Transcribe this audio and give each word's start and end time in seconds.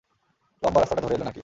লম্বা 0.63 0.79
রাস্তাটা 0.79 1.01
ধরে 1.01 1.15
এলে, 1.15 1.23
নাকি? 1.23 1.39